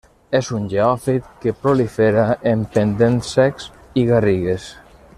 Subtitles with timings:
[0.37, 3.69] És un geòfit que prolifera en pendents secs
[4.05, 4.71] i garrigues.